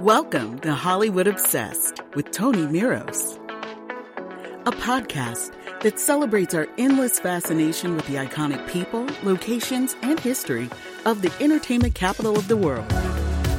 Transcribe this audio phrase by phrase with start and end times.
[0.00, 3.36] Welcome to Hollywood Obsessed with Tony Miros,
[4.66, 10.68] a podcast that celebrates our endless fascination with the iconic people, locations, and history
[11.06, 12.84] of the entertainment capital of the world.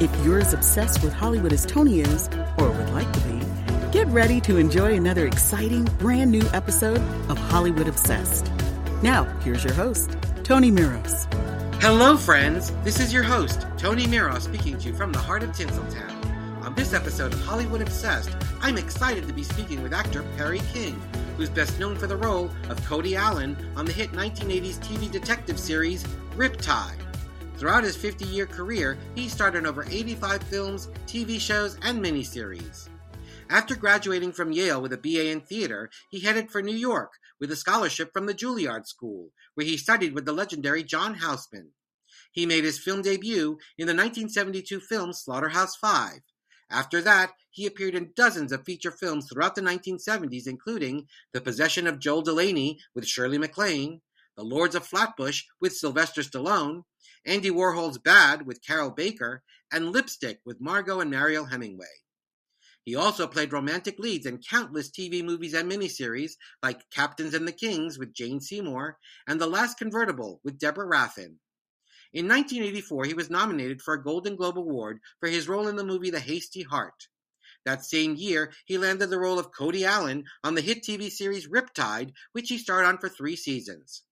[0.00, 3.42] If you're as obsessed with Hollywood as Tony is, or would like to be,
[3.90, 8.48] get ready to enjoy another exciting, brand new episode of Hollywood Obsessed.
[9.02, 11.26] Now, here's your host, Tony Miros.
[11.82, 12.70] Hello, friends.
[12.84, 16.17] This is your host, Tony Miros, speaking to you from the heart of Tinseltown.
[16.78, 20.94] This episode of Hollywood Obsessed, I'm excited to be speaking with actor Perry King,
[21.36, 25.58] who's best known for the role of Cody Allen on the hit 1980s TV detective
[25.58, 26.04] series
[26.36, 27.00] Riptide.
[27.56, 32.88] Throughout his 50 year career, he starred in over 85 films, TV shows, and miniseries.
[33.50, 37.50] After graduating from Yale with a BA in theater, he headed for New York with
[37.50, 41.72] a scholarship from the Juilliard School, where he studied with the legendary John Houseman.
[42.30, 46.20] He made his film debut in the 1972 film Slaughterhouse Five.
[46.70, 51.86] After that, he appeared in dozens of feature films throughout the 1970s, including The Possession
[51.86, 54.02] of Joel Delaney with Shirley MacLaine,
[54.36, 56.82] The Lords of Flatbush with Sylvester Stallone,
[57.24, 61.86] Andy Warhol's Bad with Carroll Baker, and Lipstick with Margaux and Mariel Hemingway.
[62.84, 67.52] He also played romantic leads in countless TV movies and miniseries like Captains and the
[67.52, 71.38] Kings with Jane Seymour and The Last Convertible with Deborah Raffin.
[72.10, 75.84] In 1984, he was nominated for a Golden Globe Award for his role in the
[75.84, 77.06] movie The Hasty Heart.
[77.66, 81.48] That same year, he landed the role of Cody Allen on the hit TV series
[81.48, 84.04] Riptide, which he starred on for three seasons.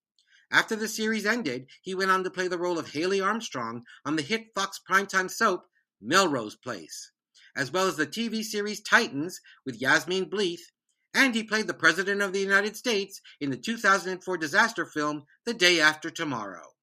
[0.51, 4.17] After the series ended, he went on to play the role of Haley Armstrong on
[4.17, 5.67] the hit Fox primetime soap
[5.99, 7.13] Melrose Place,
[7.57, 10.71] as well as the TV series Titans with Yasmine Bleeth,
[11.15, 15.55] and he played the President of the United States in the 2004 disaster film The
[15.55, 16.76] Day After Tomorrow.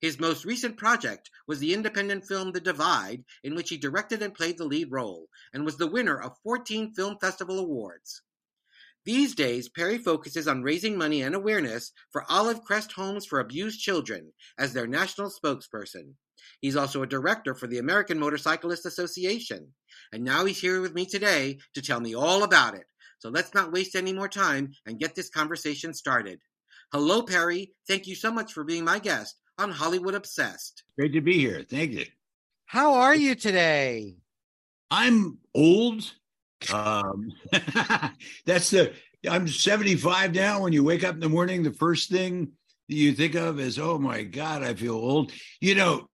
[0.00, 4.34] His most recent project was the independent film The Divide, in which he directed and
[4.34, 8.22] played the lead role, and was the winner of 14 Film Festival awards.
[9.04, 13.80] These days, Perry focuses on raising money and awareness for Olive Crest Homes for Abused
[13.80, 16.14] Children as their national spokesperson.
[16.60, 19.74] He's also a director for the American Motorcyclist Association.
[20.12, 22.86] And now he's here with me today to tell me all about it.
[23.18, 26.40] So let's not waste any more time and get this conversation started.
[26.92, 27.72] Hello, Perry.
[27.86, 30.84] Thank you so much for being my guest on Hollywood Obsessed.
[30.98, 31.64] Great to be here.
[31.68, 32.06] Thank you.
[32.64, 34.16] How are you today?
[34.90, 36.10] I'm old.
[36.72, 37.32] Um,
[38.46, 38.92] that's the
[39.28, 40.62] I'm 75 now.
[40.62, 42.52] When you wake up in the morning, the first thing
[42.88, 45.30] that you think of is, oh my God, I feel old.
[45.60, 46.08] You know,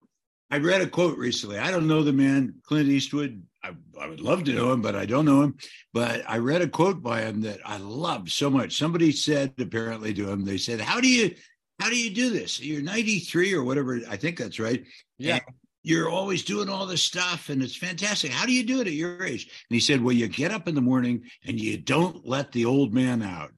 [0.50, 1.58] I read a quote recently.
[1.58, 3.42] I don't know the man, Clint Eastwood.
[3.62, 3.70] I,
[4.00, 5.56] I, would love to know him, but I don't know him.
[5.92, 8.76] But I read a quote by him that I love so much.
[8.76, 11.34] Somebody said apparently to him, they said, How do you
[11.78, 12.60] how do you do this?
[12.60, 14.00] You're 93 or whatever.
[14.08, 14.84] I think that's right.
[15.18, 15.34] Yeah.
[15.34, 15.42] And
[15.82, 18.32] you're always doing all this stuff and it's fantastic.
[18.32, 19.44] How do you do it at your age?
[19.44, 22.64] And he said, Well, you get up in the morning and you don't let the
[22.64, 23.52] old man out.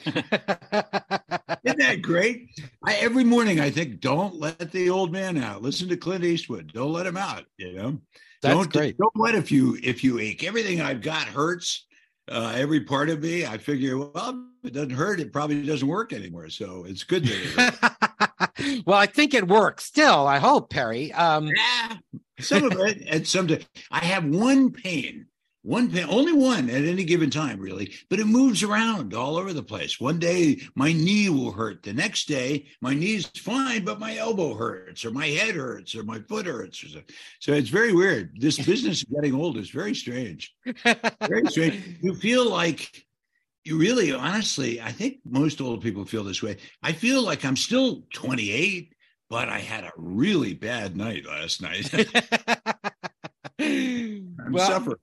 [0.06, 2.50] Isn't that great?
[2.84, 5.62] I, every morning I think, don't let the old man out.
[5.62, 6.72] Listen to Clint Eastwood.
[6.72, 7.44] Don't let him out.
[7.56, 7.98] You know,
[8.42, 8.98] that's don't, great.
[8.98, 10.44] Don't let if you if you ache.
[10.44, 11.86] Everything I've got hurts.
[12.26, 13.44] Uh, every part of me.
[13.44, 16.48] I figure, well, if it doesn't hurt, it probably doesn't work anymore.
[16.48, 20.26] So it's good that well, I think it works still.
[20.26, 21.12] I hope, Perry.
[21.12, 21.96] Um, yeah,
[22.40, 23.48] some of it, and some.
[23.90, 25.26] I have one pain
[25.64, 29.54] one pain, only one at any given time, really, but it moves around all over
[29.54, 29.98] the place.
[29.98, 31.82] One day my knee will hurt.
[31.82, 36.04] The next day my knee's fine, but my elbow hurts, or my head hurts, or
[36.04, 36.84] my foot hurts.
[36.84, 37.00] Or so.
[37.40, 38.38] so it's very weird.
[38.38, 40.54] This business of getting old is very strange.
[40.84, 41.98] Very strange.
[42.02, 43.04] You feel like
[43.64, 46.58] you really, honestly, I think most old people feel this way.
[46.82, 48.92] I feel like I'm still 28,
[49.30, 51.90] but I had a really bad night last night.
[53.58, 54.98] I'm well, suffering.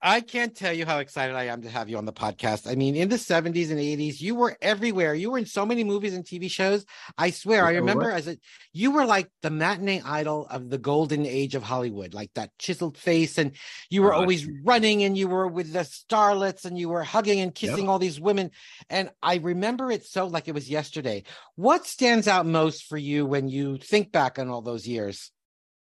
[0.00, 2.70] I can't tell you how excited I am to have you on the podcast.
[2.70, 5.12] I mean, in the 70s and 80s, you were everywhere.
[5.12, 6.84] You were in so many movies and TV shows.
[7.16, 8.38] I swear, I remember as a
[8.72, 12.96] you were like the matinee idol of the golden age of Hollywood, like that chiseled
[12.96, 13.56] face, and
[13.90, 17.40] you were oh, always running and you were with the starlets and you were hugging
[17.40, 17.88] and kissing yep.
[17.88, 18.52] all these women.
[18.88, 21.24] And I remember it so like it was yesterday.
[21.56, 25.32] What stands out most for you when you think back on all those years?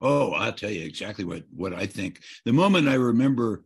[0.02, 2.22] Oh, I'll tell you exactly what what I think.
[2.46, 3.64] The moment I remember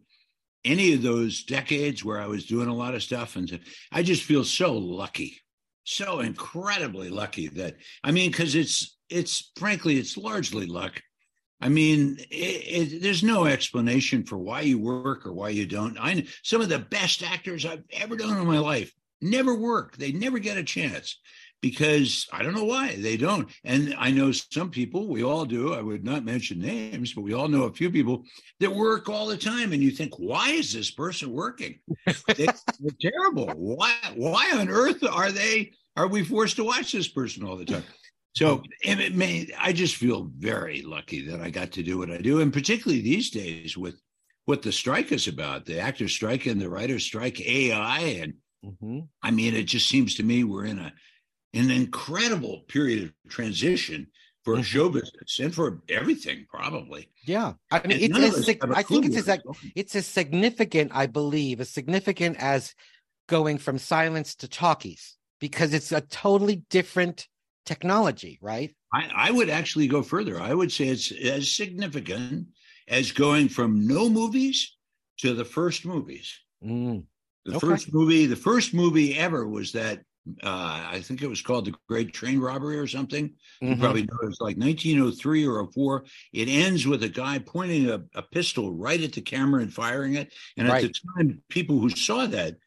[0.65, 3.35] any of those decades where I was doing a lot of stuff.
[3.35, 3.59] And
[3.91, 5.39] I just feel so lucky,
[5.83, 11.01] so incredibly lucky that, I mean, because it's, it's frankly, it's largely luck.
[11.59, 15.97] I mean, it, it, there's no explanation for why you work or why you don't.
[15.99, 19.97] I some of the best actors I've ever done in my life never work.
[19.97, 21.19] They never get a chance.
[21.61, 23.49] Because I don't know why they don't.
[23.63, 25.73] And I know some people, we all do.
[25.73, 28.23] I would not mention names, but we all know a few people
[28.59, 29.73] that work all the time.
[29.73, 31.79] And you think, why is this person working?
[32.35, 32.53] they, are
[33.01, 33.47] terrible.
[33.55, 33.93] Why?
[34.15, 35.71] Why on earth are they?
[35.95, 37.83] Are we forced to watch this person all the time?
[38.35, 42.19] So it may, I just feel very lucky that I got to do what I
[42.19, 43.99] do, and particularly these days with
[44.45, 48.33] what the strike is about, the actor strike and the writer strike, AI, and
[48.63, 48.99] mm-hmm.
[49.23, 50.93] I mean, it just seems to me we're in a
[51.57, 54.07] an incredible period of transition
[54.43, 54.63] for mm-hmm.
[54.63, 57.09] show business and for everything, probably.
[57.25, 59.39] Yeah, I mean, it's, it's I think it's as
[59.75, 62.73] it's as significant, I believe, as significant as
[63.27, 67.27] going from silence to talkies because it's a totally different
[67.65, 68.73] technology, right?
[68.93, 70.41] I, I would actually go further.
[70.41, 72.47] I would say it's as significant
[72.87, 74.77] as going from no movies
[75.17, 76.33] to the first movies.
[76.63, 77.03] Mm.
[77.45, 77.67] The okay.
[77.67, 80.01] first movie, the first movie ever was that
[80.43, 83.29] uh, I think it was called the Great Train Robbery or something.
[83.61, 83.67] Mm-hmm.
[83.67, 86.05] You probably know it was like 1903 or 04.
[86.33, 90.15] It ends with a guy pointing a, a pistol right at the camera and firing
[90.15, 90.33] it.
[90.57, 90.83] And right.
[90.83, 92.57] at the time, people who saw that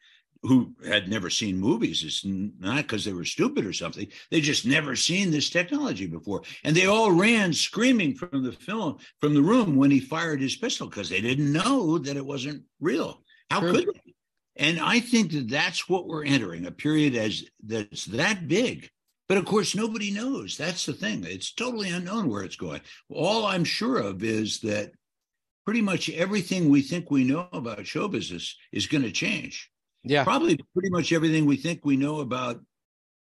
[0.43, 2.03] who had never seen movies.
[2.03, 4.07] It's not because they were stupid or something.
[4.31, 6.41] They just never seen this technology before.
[6.63, 10.55] And they all ran screaming from the film, from the room when he fired his
[10.55, 13.21] pistol because they didn't know that it wasn't real.
[13.51, 13.71] How True.
[13.71, 14.00] could they?
[14.55, 18.89] And I think that that's what we're entering a period as that's that big.
[19.29, 20.57] But of course, nobody knows.
[20.57, 21.23] That's the thing.
[21.23, 22.81] It's totally unknown where it's going.
[23.09, 24.91] All I'm sure of is that
[25.65, 29.69] pretty much everything we think we know about show business is going to change.
[30.03, 30.23] Yeah.
[30.23, 32.59] Probably pretty much everything we think we know about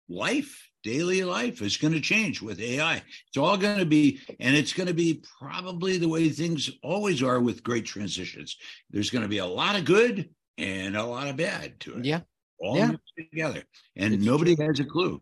[0.09, 3.01] life, daily life is going to change with AI.
[3.27, 7.23] It's all going to be, and it's going to be probably the way things always
[7.23, 8.57] are with great transitions.
[8.89, 12.05] There's going to be a lot of good and a lot of bad to it.
[12.05, 12.21] Yeah.
[12.59, 12.91] All yeah.
[13.17, 13.63] together.
[13.95, 14.67] And it's nobody true.
[14.67, 15.21] has a clue.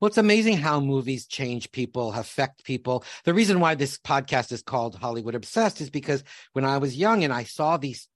[0.00, 3.04] Well, it's amazing how movies change people, affect people.
[3.24, 6.24] The reason why this podcast is called Hollywood Obsessed is because
[6.54, 8.08] when I was young and I saw these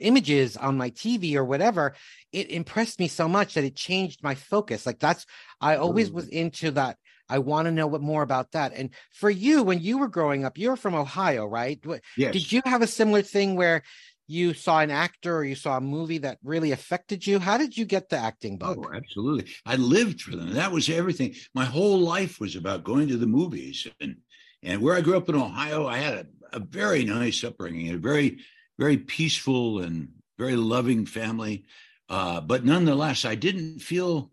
[0.00, 1.94] images on my TV or whatever,
[2.32, 4.86] it impressed me so much that it changed my focus.
[4.86, 5.26] Like that's,
[5.60, 6.96] I always was into that.
[7.28, 8.72] I want to know what more about that.
[8.74, 11.84] And for you, when you were growing up, you're from Ohio, right?
[12.16, 12.32] Yes.
[12.32, 13.82] Did you have a similar thing where
[14.26, 17.38] you saw an actor or you saw a movie that really affected you?
[17.38, 18.84] How did you get the acting bug?
[18.84, 19.52] Oh, absolutely.
[19.64, 20.54] I lived for them.
[20.54, 21.34] That was everything.
[21.54, 23.86] My whole life was about going to the movies.
[24.00, 24.16] And
[24.62, 26.14] and where I grew up in Ohio, I had
[26.52, 28.38] a, a very nice upbringing, a very,
[28.78, 30.08] very peaceful and
[30.38, 31.64] very loving family.
[32.08, 34.32] Uh, but nonetheless, I didn't feel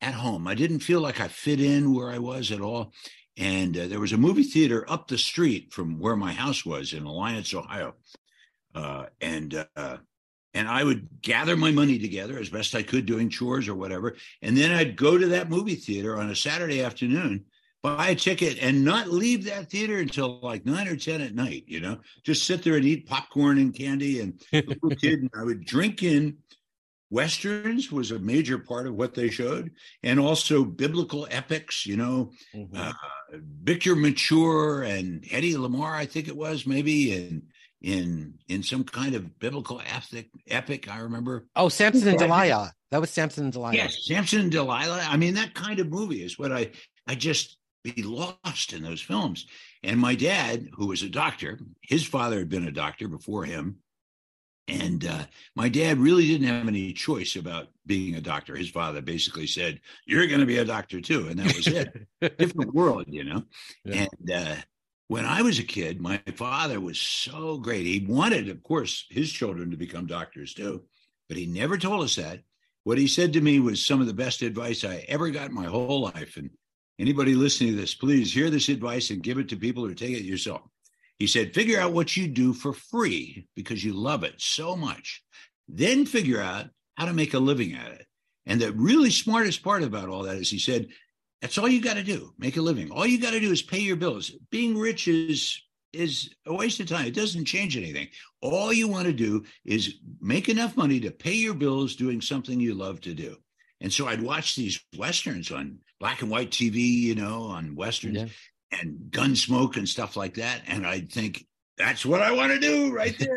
[0.00, 0.46] at home.
[0.46, 2.92] I didn't feel like I fit in where I was at all.
[3.36, 6.92] And uh, there was a movie theater up the street from where my house was
[6.92, 7.94] in Alliance, Ohio.
[8.74, 9.98] Uh, and uh,
[10.54, 14.16] and I would gather my money together as best I could doing chores or whatever,
[14.42, 17.44] and then I'd go to that movie theater on a Saturday afternoon,
[17.82, 21.64] buy a ticket, and not leave that theater until like nine or ten at night.
[21.66, 25.44] You know, just sit there and eat popcorn and candy and little kid, and I
[25.44, 26.38] would drink in.
[27.10, 29.70] Westerns was a major part of what they showed,
[30.02, 31.86] and also biblical epics.
[31.86, 32.76] You know, mm-hmm.
[32.76, 32.92] uh,
[33.62, 37.42] Victor Mature and Hedy Lamarr, I think it was maybe, and
[37.84, 40.30] in in some kind of biblical epic.
[40.48, 41.46] Epic, I remember.
[41.54, 42.72] Oh, Samson and Delilah.
[42.90, 43.74] That was Samson and Delilah.
[43.74, 45.06] Yes, Samson and Delilah.
[45.06, 46.70] I mean, that kind of movie is what I
[47.06, 49.46] I just be lost in those films.
[49.82, 53.80] And my dad, who was a doctor, his father had been a doctor before him.
[54.66, 58.56] And uh, my dad really didn't have any choice about being a doctor.
[58.56, 62.06] His father basically said, "You're going to be a doctor too," and that was it.
[62.38, 63.42] Different world, you know.
[63.84, 64.06] Yeah.
[64.06, 64.54] And uh,
[65.08, 67.86] when I was a kid, my father was so great.
[67.86, 70.84] He wanted, of course, his children to become doctors too,
[71.28, 72.40] but he never told us that.
[72.84, 75.54] What he said to me was some of the best advice I ever got in
[75.54, 76.36] my whole life.
[76.36, 76.50] And
[76.98, 80.16] anybody listening to this, please hear this advice and give it to people or take
[80.16, 80.62] it yourself.
[81.18, 85.22] He said, figure out what you do for free because you love it so much.
[85.68, 88.06] Then figure out how to make a living at it.
[88.46, 90.88] And the really smartest part about all that is he said,
[91.44, 92.32] that's all you got to do.
[92.38, 92.90] Make a living.
[92.90, 94.30] All you got to do is pay your bills.
[94.50, 95.60] Being rich is
[95.92, 97.04] is a waste of time.
[97.04, 98.08] It doesn't change anything.
[98.40, 102.58] All you want to do is make enough money to pay your bills doing something
[102.58, 103.36] you love to do.
[103.82, 108.16] And so I'd watch these westerns on black and white TV, you know, on westerns
[108.16, 108.80] yeah.
[108.80, 110.62] and Gunsmoke and stuff like that.
[110.66, 111.44] And I'd think,
[111.76, 113.36] that's what I want to do right there.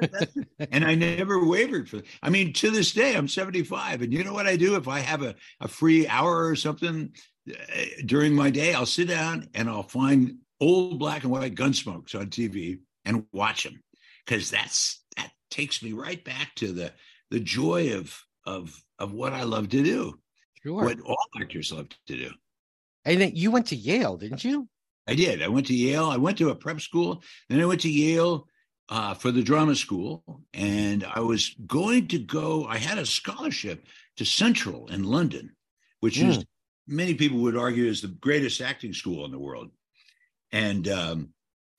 [0.72, 2.04] and I never wavered for.
[2.24, 5.00] I mean, to this day, I'm 75, and you know what I do if I
[5.00, 7.12] have a, a free hour or something
[8.06, 12.28] during my day, I'll sit down and I'll find old black and white gunsmokes on
[12.28, 13.82] TV and watch them
[14.26, 16.92] because that's that takes me right back to the
[17.32, 20.20] the joy of of of what I love to do.
[20.64, 20.84] Sure.
[20.84, 22.32] What all actors love to do.
[23.06, 24.68] And then you went to Yale, didn't you?
[25.08, 25.42] I did.
[25.42, 26.10] I went to Yale.
[26.10, 27.24] I went to a prep school.
[27.48, 28.48] Then I went to Yale
[28.90, 30.24] uh, for the drama school.
[30.54, 33.86] And I was going to go, I had a scholarship
[34.18, 35.56] to Central in London,
[36.02, 36.30] which mm.
[36.30, 36.46] is,
[36.88, 39.70] many people would argue, is the greatest acting school in the world.
[40.52, 41.30] And, um,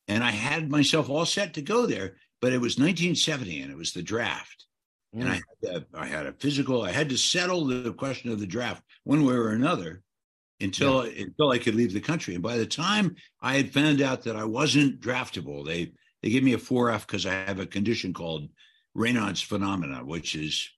[0.06, 3.76] and I had myself all set to go there, but it was 1970 and it
[3.76, 4.66] was the draft.
[5.14, 5.20] Mm.
[5.20, 5.72] And I mm.
[5.72, 9.24] had, I had a physical, I had to settle the question of the draft one
[9.24, 10.02] way or another
[10.60, 11.24] until yeah.
[11.24, 12.34] until I could leave the country.
[12.34, 16.42] And by the time I had found out that I wasn't draftable, they they gave
[16.42, 18.48] me a 4F because I have a condition called
[18.96, 20.68] Raynaud's phenomena, which is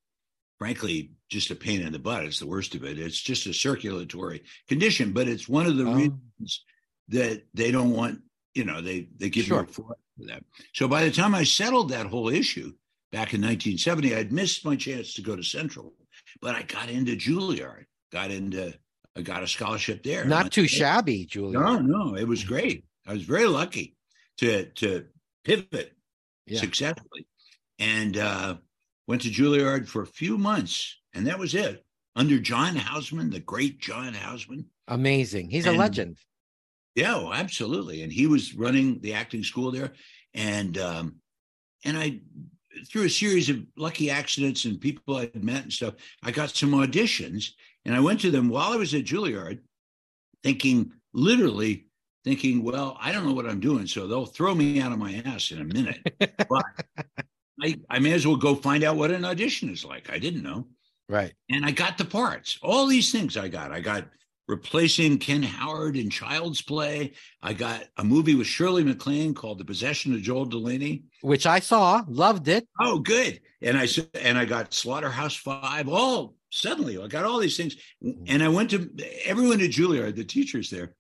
[0.61, 2.25] frankly just a pain in the butt.
[2.25, 2.99] It's the worst of it.
[2.99, 6.65] It's just a circulatory condition, but it's one of the um, reasons
[7.09, 8.21] that they don't want,
[8.55, 9.63] you know, they they give sure.
[9.63, 10.45] me a for that.
[10.75, 12.73] So by the time I settled that whole issue
[13.11, 15.95] back in 1970, I'd missed my chance to go to Central,
[16.43, 18.75] but I got into Juilliard, got into
[19.17, 20.25] I got a scholarship there.
[20.27, 21.59] Not too shabby, Julia.
[21.59, 22.85] No, no, it was great.
[23.07, 23.97] I was very lucky
[24.39, 25.07] to to
[25.43, 25.95] pivot
[26.47, 26.61] yeah.
[26.61, 27.27] successfully,
[27.79, 28.57] and uh,
[29.11, 31.85] went to Juilliard for a few months, and that was it.
[32.15, 34.67] Under John Houseman, the great John Houseman.
[34.87, 35.51] Amazing.
[35.51, 36.17] He's and, a legend.
[36.95, 38.03] Yeah, oh, absolutely.
[38.03, 39.93] And he was running the acting school there,
[40.33, 41.17] and um,
[41.85, 42.21] and I
[42.89, 46.71] through a series of lucky accidents and people I'd met and stuff, I got some
[46.71, 47.51] auditions
[47.85, 49.59] and I went to them while I was at Juilliard,
[50.45, 51.87] thinking, literally
[52.25, 53.89] thinking, well, I don't know what I'm doing.
[53.89, 55.99] So they'll throw me out of my ass in a minute.
[56.49, 56.65] but
[57.63, 60.11] I, I may as well go find out what an audition is like.
[60.11, 60.67] I didn't know.
[61.09, 61.33] Right.
[61.51, 62.59] And I got the parts.
[62.63, 63.73] All these things I got.
[63.73, 64.05] I got
[64.51, 67.13] replacing Ken Howard in Child's Play.
[67.43, 71.61] I got a movie with Shirley MacLaine called The Possession of Joel Delaney, which I
[71.61, 72.69] saw, loved it.
[72.81, 73.41] Oh, good.
[73.63, 75.89] And I and I got Slaughterhouse Five.
[75.89, 78.25] All suddenly I got all these things, mm-hmm.
[78.27, 78.91] and I went to
[79.25, 80.95] everyone at Juilliard, the teachers there.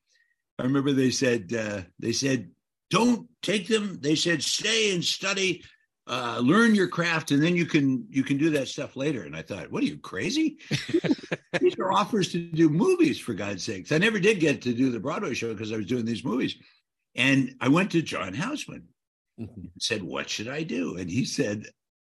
[0.59, 2.51] I remember they said uh, they said
[2.91, 3.99] don't take them.
[4.01, 5.65] They said stay and study
[6.11, 9.23] uh, learn your craft and then you can you can do that stuff later.
[9.23, 10.59] And i thought what are you crazy?
[11.61, 13.93] These are offers to do movies for god's sakes.
[13.93, 16.57] I never did get to do the broadway show because i was doing these movies.
[17.15, 18.89] And i went to john houseman
[19.41, 19.61] mm-hmm.
[19.61, 20.97] and said what should i do?
[20.97, 21.67] And he said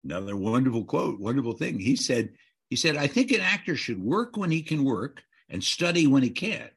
[0.05, 1.77] another wonderful quote wonderful thing.
[1.77, 2.29] He said
[2.69, 6.23] he said i think an actor should work when he can work and study when
[6.23, 6.69] he can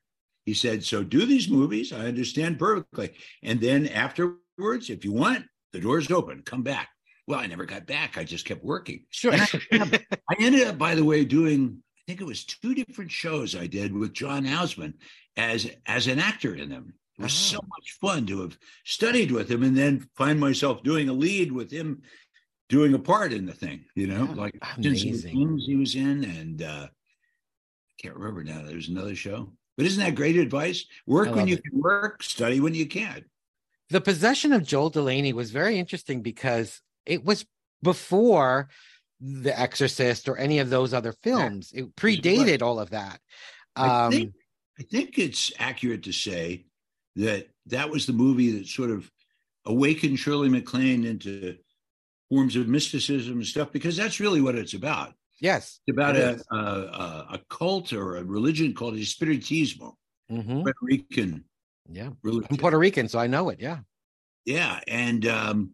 [0.46, 1.92] he said so do these movies.
[1.92, 3.14] I understand perfectly.
[3.44, 6.42] And then afterwards if you want the door's open.
[6.42, 6.88] Come back
[7.26, 8.18] well, I never got back.
[8.18, 9.04] I just kept working.
[9.10, 9.32] Sure.
[9.32, 13.56] I, I, ended up, by the way, doing I think it was two different shows
[13.56, 14.94] I did with John Houseman
[15.36, 16.94] as as an actor in them.
[17.18, 21.08] It was so much fun to have studied with him and then find myself doing
[21.08, 22.02] a lead with him
[22.68, 25.58] doing a part in the thing, you know, yeah, like amazing.
[25.58, 28.62] he was in and uh I can't remember now.
[28.66, 29.52] There's another show.
[29.76, 30.84] But isn't that great advice?
[31.06, 31.64] Work when you it.
[31.64, 33.24] can work, study when you can.
[33.90, 37.44] The possession of Joel Delaney was very interesting because it was
[37.82, 38.68] before
[39.20, 41.72] The Exorcist or any of those other films.
[41.72, 43.20] It predated all of that.
[43.76, 44.34] Um, I, think,
[44.78, 46.66] I think it's accurate to say
[47.16, 49.10] that that was the movie that sort of
[49.66, 51.56] awakened Shirley MacLaine into
[52.28, 55.14] forms of mysticism and stuff because that's really what it's about.
[55.40, 59.94] Yes, it's about a, a, a, cult or a religion called Espiritismo,
[60.30, 60.62] mm-hmm.
[60.62, 61.44] Puerto Rican.
[61.88, 62.48] Yeah, religion.
[62.50, 63.60] I'm Puerto Rican, so I know it.
[63.60, 63.80] Yeah,
[64.44, 65.72] yeah, and um,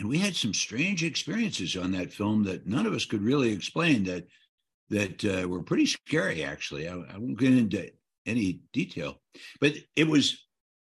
[0.00, 3.52] and we had some strange experiences on that film that none of us could really
[3.52, 4.26] explain that
[4.88, 6.88] that uh, were pretty scary actually.
[6.88, 7.92] I, I, won't get into
[8.26, 9.20] any detail.
[9.60, 10.42] But it was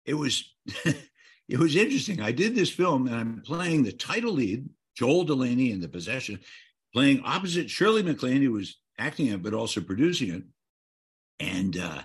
[0.04, 2.20] it was it was interesting.
[2.20, 6.38] I did this film and i'm playing the title lead joel delaney in the possession
[6.92, 10.42] playing opposite shirley maclaine who was acting it but also producing it.
[11.40, 12.02] And uh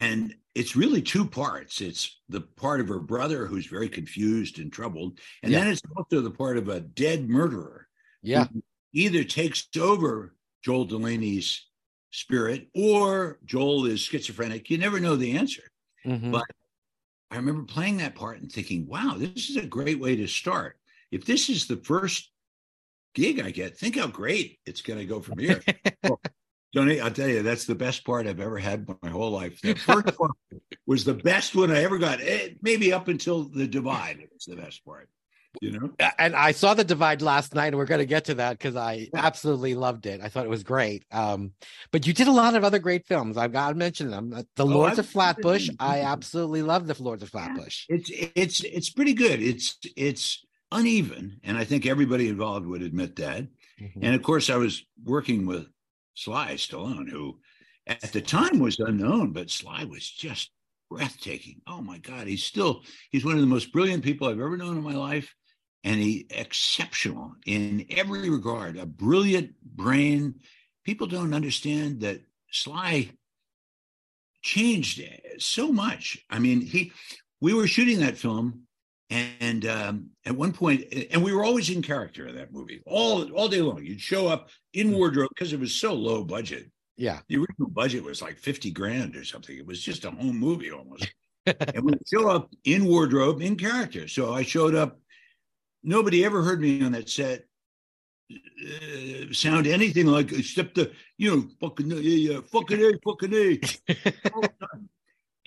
[0.00, 1.80] and it's really two parts.
[1.80, 5.60] It's the part of her brother who's very confused and troubled, and yeah.
[5.60, 7.88] then it's also the part of a dead murderer.
[8.22, 8.46] Yeah,
[8.92, 11.66] either takes over Joel Delaney's
[12.10, 14.70] spirit or Joel is schizophrenic.
[14.70, 15.62] You never know the answer.
[16.06, 16.30] Mm-hmm.
[16.30, 16.44] But
[17.30, 20.78] I remember playing that part and thinking, "Wow, this is a great way to start.
[21.10, 22.30] If this is the first
[23.14, 25.62] gig I get, think how great it's going to go from here."
[26.74, 29.60] Johnny, I'll tell you, that's the best part I've ever had my whole life.
[29.60, 30.30] The first one
[30.86, 32.20] was the best one I ever got.
[32.20, 35.08] It, eh, maybe up until the divide, it was the best part.
[35.60, 38.34] You know, and I saw the divide last night, and we're going to get to
[38.34, 40.20] that because I absolutely loved it.
[40.20, 41.04] I thought it was great.
[41.12, 41.52] Um,
[41.92, 43.36] but you did a lot of other great films.
[43.36, 44.32] I've got to mention them.
[44.34, 45.70] Uh, the oh, Lords of Flatbush.
[45.78, 47.84] I absolutely love the Lords of Flatbush.
[47.88, 49.40] It's it's it's pretty good.
[49.40, 53.46] It's it's uneven, and I think everybody involved would admit that.
[53.80, 54.00] Mm-hmm.
[54.02, 55.68] And of course, I was working with
[56.14, 57.38] Sly Stallone, who
[57.86, 60.50] at the time was unknown, but Sly was just
[60.90, 61.60] breathtaking.
[61.66, 64.76] Oh my God, he's still he's one of the most brilliant people I've ever known
[64.76, 65.34] in my life,
[65.82, 68.78] and he exceptional in every regard.
[68.78, 70.36] A brilliant brain.
[70.84, 73.10] People don't understand that Sly
[74.42, 75.02] changed
[75.38, 76.18] so much.
[76.30, 76.92] I mean, he
[77.40, 78.63] we were shooting that film
[79.10, 83.30] and um, at one point, and we were always in character in that movie, all
[83.32, 83.84] all day long.
[83.84, 84.94] You'd show up in hmm.
[84.94, 86.70] wardrobe because it was so low budget.
[86.96, 89.56] Yeah, the original budget was like fifty grand or something.
[89.56, 91.12] It was just a home movie almost.
[91.46, 94.08] and we'd show up in wardrobe, in character.
[94.08, 94.98] So I showed up.
[95.82, 97.44] Nobody ever heard me on that set
[98.32, 103.60] uh, sound anything like except the you know fucking yeah, fucking a fucking a.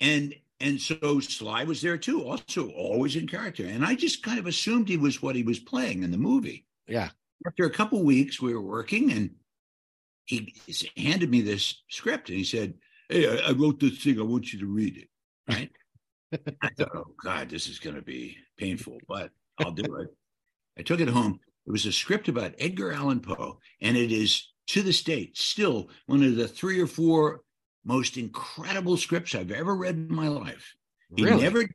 [0.00, 3.64] and and so Sly was there too, also always in character.
[3.64, 6.66] And I just kind of assumed he was what he was playing in the movie.
[6.86, 7.10] Yeah.
[7.46, 9.30] After a couple weeks, we were working, and
[10.24, 10.54] he
[10.96, 12.74] handed me this script, and he said,
[13.08, 14.18] "Hey, I, I wrote this thing.
[14.18, 15.08] I want you to read it."
[15.48, 15.70] Right.
[16.62, 20.08] I thought, "Oh God, this is going to be painful, but I'll do it."
[20.76, 21.38] I took it home.
[21.66, 25.90] It was a script about Edgar Allan Poe, and it is to this date still
[26.06, 27.42] one of the three or four
[27.88, 30.74] most incredible scripts I've ever read in my life.
[31.16, 31.42] He really?
[31.42, 31.66] never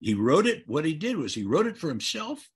[0.00, 0.64] he wrote it.
[0.66, 2.46] What he did was he wrote it for himself,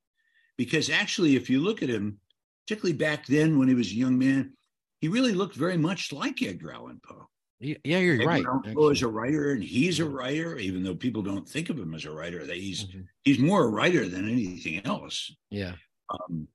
[0.59, 2.21] because actually, if you look at him,
[2.67, 4.53] particularly back then when he was a young man,
[5.01, 7.27] he really looked very much like Edgar Allan Poe.
[7.61, 8.45] Yeah, you're Edgar right.
[8.45, 11.79] Allan Poe is a writer, and he's a writer, even though people don't think of
[11.79, 12.45] him as a writer.
[12.45, 13.01] That he's mm-hmm.
[13.25, 15.35] he's more a writer than anything else.
[15.51, 15.73] Yeah.
[16.11, 16.47] Um,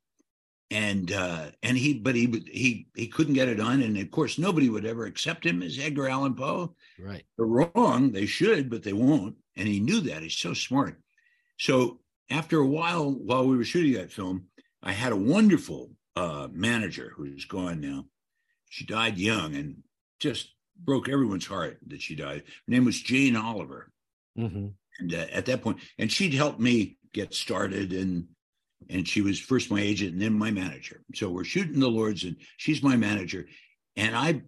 [0.73, 3.81] and uh, and he but he he he couldn't get it done.
[3.83, 6.75] And of course nobody would ever accept him as edgar allan poe.
[6.99, 7.23] Right.
[7.37, 8.11] They're wrong.
[8.11, 9.35] They should but they won't.
[9.55, 10.23] And he knew that.
[10.23, 10.99] He's so smart.
[11.59, 11.99] So
[12.31, 14.47] after a while while we were shooting that film
[14.81, 18.05] i had a wonderful uh, manager who's gone now.
[18.69, 19.83] She died young and
[20.19, 22.43] just broke everyone's heart that she died.
[22.45, 23.91] Her name was jane oliver.
[24.39, 24.69] Mm-hmm.
[24.99, 28.29] and uh, at that point and she'd helped me get started and
[28.89, 31.01] and she was first my agent and then my manager.
[31.15, 33.47] So we're shooting the Lords, and she's my manager.
[33.95, 34.41] And I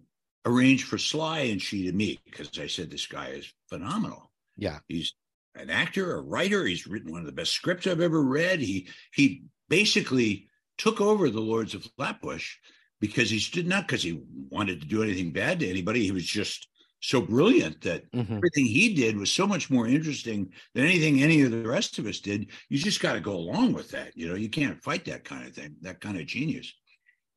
[0.44, 4.30] arranged for Sly and she to meet because I said this guy is phenomenal.
[4.56, 5.14] Yeah, he's
[5.54, 6.64] an actor, a writer.
[6.64, 8.60] He's written one of the best scripts I've ever read.
[8.60, 12.56] He he basically took over the Lords of Flatbush
[13.00, 16.04] because he stood not because he wanted to do anything bad to anybody.
[16.04, 16.68] He was just
[17.00, 18.36] so brilliant that mm-hmm.
[18.36, 22.06] everything he did was so much more interesting than anything any of the rest of
[22.06, 22.50] us did.
[22.68, 24.16] You just got to go along with that.
[24.16, 26.72] You know, you can't fight that kind of thing, that kind of genius.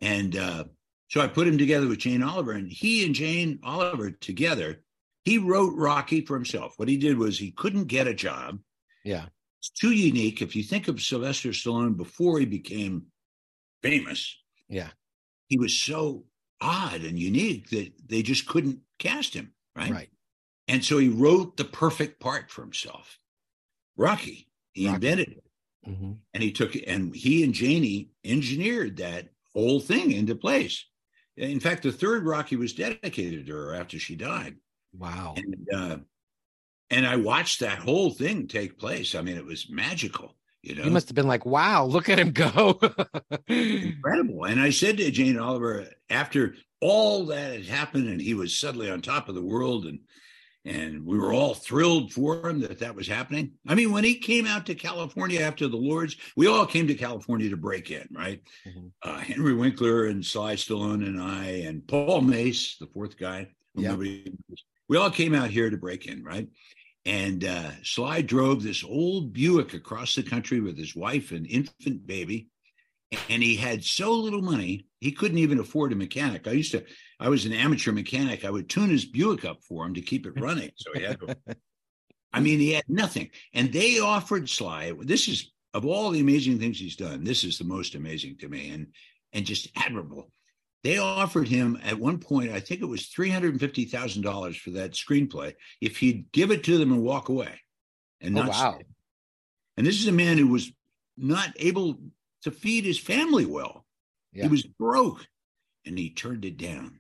[0.02, 0.64] And uh,
[1.10, 4.82] so I put him together with Jane Oliver, and he and Jane Oliver together,
[5.26, 6.74] he wrote Rocky for himself.
[6.78, 8.60] What he did was he couldn't get a job.
[9.04, 9.26] Yeah.
[9.60, 10.42] It's too unique.
[10.42, 13.08] If you think of Sylvester Stallone before he became
[13.84, 14.38] famous,
[14.70, 14.90] yeah,
[15.48, 16.24] he was so
[16.62, 19.92] odd and unique that they just couldn't cast him, right?
[19.92, 20.10] Right.
[20.68, 23.20] And so he wrote the perfect part for himself.
[23.98, 24.96] Rocky, he Rocky.
[24.96, 25.44] invented it.
[25.88, 26.12] Mm-hmm.
[26.34, 30.86] And he took it, and he and Janie engineered that whole thing into place.
[31.38, 34.58] In fact, the third Rocky was dedicated to her after she died.
[34.98, 35.36] Wow.
[35.38, 35.98] And, uh,
[36.90, 39.16] and I watched that whole thing take place.
[39.16, 40.36] I mean, it was magical.
[40.62, 42.80] You know, he must have been like, "Wow, look at him go!"
[43.48, 44.44] Incredible.
[44.44, 48.90] And I said to Jane Oliver after all that had happened, and he was suddenly
[48.90, 50.00] on top of the world, and
[50.66, 53.54] and we were all thrilled for him that that was happening.
[53.68, 56.96] I mean, when he came out to California after the Lords, we all came to
[56.96, 58.42] California to break in, right?
[58.68, 58.88] Mm-hmm.
[59.02, 63.48] Uh, Henry Winkler and Sly Stallone and I and Paul Mace, the fourth guy.
[63.76, 63.96] Yeah.
[63.96, 66.50] We all came out here to break in, right?
[67.10, 72.06] And uh, Sly drove this old Buick across the country with his wife and infant
[72.06, 72.50] baby.
[73.30, 76.48] And he had so little money, he couldn't even afford a mechanic.
[76.48, 76.86] I used to,
[77.20, 78.46] I was an amateur mechanic.
[78.46, 80.70] I would tune his Buick up for him to keep it running.
[80.76, 81.36] So he had to,
[82.34, 83.32] I mean, he had nothing.
[83.56, 87.58] And they offered Sly, this is, of all the amazing things he's done, this is
[87.58, 88.86] the most amazing to me and,
[89.34, 90.30] and just admirable
[90.84, 95.98] they offered him at one point, I think it was $350,000 for that screenplay, if
[95.98, 97.60] he'd give it to them and walk away.
[98.22, 98.76] And oh, wow.
[98.76, 98.86] Stay.
[99.78, 100.72] And this is a man who was
[101.18, 102.00] not able
[102.44, 103.86] to feed his family well.
[104.34, 104.44] Yeah.
[104.44, 105.26] He was broke
[105.86, 107.00] and he turned it down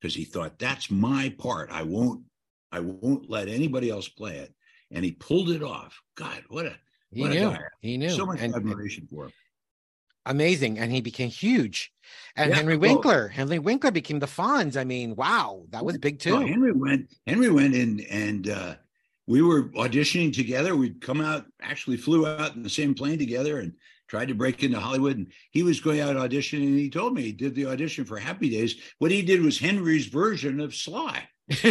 [0.00, 1.70] because he thought that's my part.
[1.70, 2.24] I won't
[2.72, 4.52] I won't let anybody else play it.
[4.90, 6.00] And he pulled it off.
[6.16, 6.76] God, what a
[7.12, 7.48] he what knew.
[7.48, 8.10] A he knew.
[8.10, 9.32] So much and, admiration for him
[10.26, 11.92] amazing and he became huge.
[12.36, 14.76] And yeah, henry winkler well, henry winkler became the fonz.
[14.76, 16.32] I mean wow that was big too.
[16.32, 18.74] Well, henry went henry went in and uh,
[19.26, 20.76] we were auditioning together.
[20.76, 23.72] We'd come out actually flew out in the same plane together and
[24.06, 27.22] tried to break into hollywood and he was going out auditioning and he told me
[27.22, 28.76] he did the audition for happy days.
[28.98, 31.66] What he did was henry's version of sly so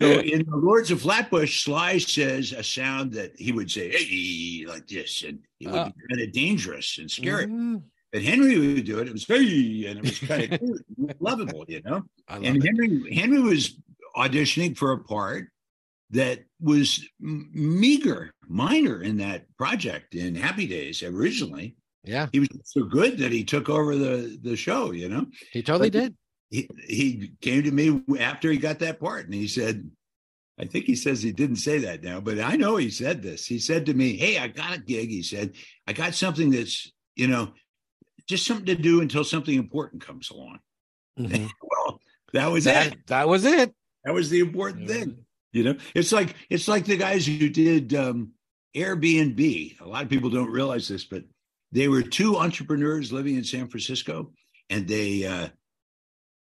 [0.00, 4.86] in the Lords of Flatbush, Sly says a sound that he would say, hey, like
[4.86, 7.46] this, and it would uh, be kind of dangerous and scary.
[7.46, 7.76] Mm-hmm.
[8.12, 9.08] But Henry would do it.
[9.08, 10.60] It was hey, and it was kind of
[11.20, 12.04] lovable, you know.
[12.28, 13.14] And Henry it.
[13.14, 13.76] Henry was
[14.16, 15.48] auditioning for a part
[16.10, 21.76] that was meager, minor in that project in Happy Days originally.
[22.04, 24.92] Yeah, he was so good that he took over the the show.
[24.92, 26.16] You know, he totally but did.
[26.50, 29.90] He he came to me after he got that part, and he said,
[30.58, 33.46] I think he says he didn't say that now, but I know he said this.
[33.46, 35.52] He said to me, "Hey, I got a gig." He said,
[35.86, 37.52] "I got something that's you know
[38.28, 40.58] just something to do until something important comes along."
[41.18, 41.46] Mm-hmm.
[41.62, 42.00] well,
[42.32, 43.06] that was that, it.
[43.06, 43.72] That was it.
[44.04, 45.18] That was the important thing.
[45.52, 48.32] You know, it's like it's like the guys who did um,
[48.74, 49.80] Airbnb.
[49.80, 51.22] A lot of people don't realize this, but
[51.70, 54.32] they were two entrepreneurs living in San Francisco,
[54.70, 55.48] and they uh,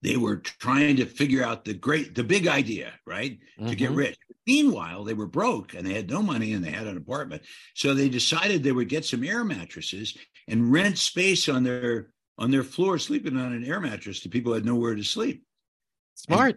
[0.02, 3.68] they were trying to figure out the great, the big idea, right, mm-hmm.
[3.68, 3.98] to get mm-hmm.
[3.98, 4.18] rich.
[4.46, 7.42] Meanwhile, they were broke and they had no money and they had an apartment,
[7.74, 10.16] so they decided they would get some air mattresses
[10.48, 14.50] and rent space on their on their floor, sleeping on an air mattress to people
[14.50, 15.44] who had nowhere to sleep.
[16.14, 16.56] Smart.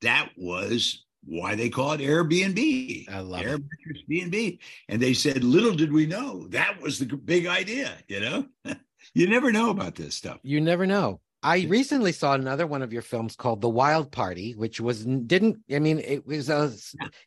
[0.00, 3.08] that was why they call it Airbnb.
[3.08, 4.60] I love Airbnb, B&B.
[4.88, 8.46] And they said, little did we know that was the big idea, you know?
[9.14, 10.38] you never know about this stuff.
[10.42, 11.20] You never know.
[11.44, 15.58] I recently saw another one of your films called The Wild Party, which was didn't
[15.72, 16.72] I mean it was a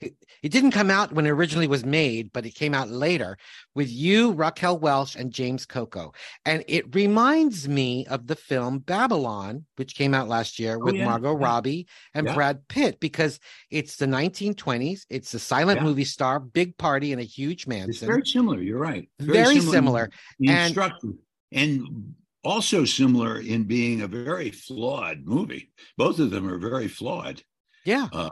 [0.02, 3.38] it, it, didn't come out when it originally was made, but it came out later
[3.74, 6.14] with you, Raquel Welch, and James Coco,
[6.46, 10.96] and it reminds me of the film Babylon, which came out last year oh, with
[10.96, 11.06] yeah.
[11.06, 11.34] Margot.
[11.34, 12.34] Robbie and yeah.
[12.34, 15.06] Brad Pitt, because it's the 1920s.
[15.10, 17.90] It's a silent movie star, big party in a huge mansion.
[17.90, 18.62] It's very similar.
[18.62, 19.10] You're right.
[19.20, 20.12] Very, very similar.
[20.42, 20.58] similar.
[20.58, 20.78] And,
[21.52, 25.72] and also similar in being a very flawed movie.
[25.98, 27.42] Both of them are very flawed.
[27.86, 28.08] Yeah.
[28.14, 28.30] Uh,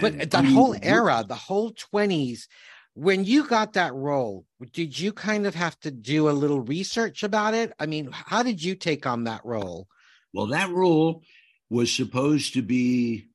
[0.00, 2.46] but that whole era, the whole 20s,
[2.94, 7.22] when you got that role, did you kind of have to do a little research
[7.22, 7.72] about it?
[7.78, 9.88] I mean, how did you take on that role?
[10.32, 11.22] Well, that role
[11.70, 13.26] was supposed to be,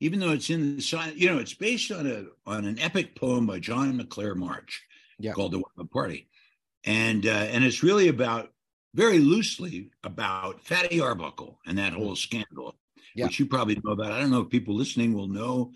[0.00, 3.46] even though it's in the you know, it's based on a on an epic poem
[3.46, 4.82] by John McClair March
[5.32, 6.28] called "The Party,"
[6.84, 8.53] and uh, and it's really about
[8.94, 12.76] very loosely about Fatty Arbuckle and that whole scandal,
[13.14, 13.26] yeah.
[13.26, 14.12] which you probably know about.
[14.12, 15.72] I don't know if people listening will know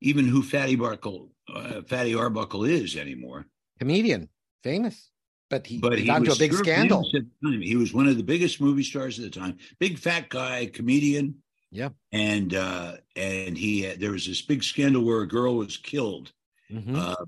[0.00, 3.46] even who Fatty Arbuckle, uh, Fatty Arbuckle is anymore.
[3.78, 4.28] Comedian,
[4.62, 5.10] famous,
[5.50, 7.04] but he, but he got into a big scandal.
[7.42, 9.58] He was one of the biggest movie stars at the time.
[9.78, 11.36] Big fat guy, comedian.
[11.70, 16.32] Yeah, and uh, and he there was this big scandal where a girl was killed.
[16.70, 16.96] Mm-hmm.
[16.96, 17.24] Uh,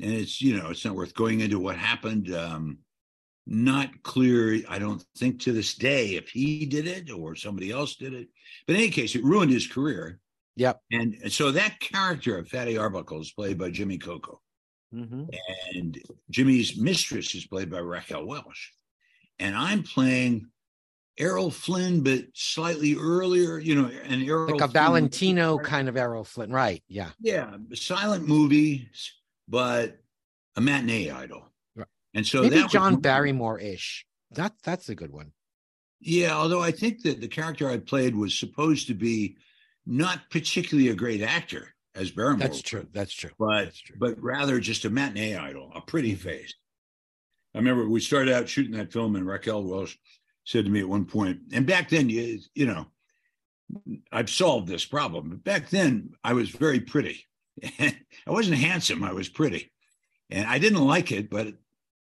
[0.00, 2.34] and it's you know it's not worth going into what happened.
[2.34, 2.78] Um,
[3.46, 7.96] not clear, I don't think to this day, if he did it or somebody else
[7.96, 8.28] did it.
[8.66, 10.20] But in any case, it ruined his career.
[10.56, 10.80] Yep.
[10.92, 14.40] And so that character of Fatty Arbuckle is played by Jimmy Coco.
[14.94, 15.24] Mm-hmm.
[15.74, 15.98] And
[16.30, 18.72] Jimmy's mistress is played by Raquel Welch.
[19.38, 20.48] And I'm playing
[21.18, 25.96] Errol Flynn, but slightly earlier, you know, an Errol like a Flynn, Valentino kind of
[25.96, 26.82] Errol Flynn, right?
[26.88, 27.10] Yeah.
[27.20, 27.56] Yeah.
[27.72, 29.12] Silent movies,
[29.48, 29.98] but
[30.56, 31.48] a matinee idol.
[32.14, 34.06] And so maybe John Barrymore ish.
[34.32, 35.32] That that's a good one.
[36.00, 39.36] Yeah, although I think that the character I played was supposed to be
[39.86, 42.48] not particularly a great actor as Barrymore.
[42.48, 42.86] That's true.
[42.92, 43.30] That's true.
[43.38, 43.96] But that's true.
[43.98, 46.28] but rather just a matinee idol, a pretty mm-hmm.
[46.28, 46.54] face.
[47.54, 49.98] I remember we started out shooting that film, and Raquel Welch
[50.44, 52.86] said to me at one point, and back then, you you know,
[54.10, 55.30] I've solved this problem.
[55.30, 57.26] But back then, I was very pretty.
[57.78, 57.94] I
[58.26, 59.04] wasn't handsome.
[59.04, 59.70] I was pretty,
[60.30, 61.54] and I didn't like it, but